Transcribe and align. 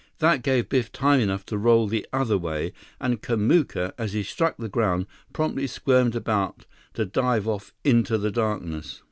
That 0.17 0.41
gave 0.41 0.67
Biff 0.69 0.91
time 0.91 1.19
enough 1.19 1.45
to 1.45 1.59
roll 1.59 1.85
the 1.85 2.07
other 2.11 2.35
way, 2.35 2.73
and 2.99 3.21
Kamuka, 3.21 3.93
as 3.99 4.13
he 4.13 4.23
struck 4.23 4.57
the 4.57 4.67
ground, 4.67 5.05
promptly 5.31 5.67
squirmed 5.67 6.15
about 6.15 6.65
to 6.95 7.05
dive 7.05 7.47
off 7.47 7.71
into 7.83 8.17
the 8.17 8.31
darkness. 8.31 8.99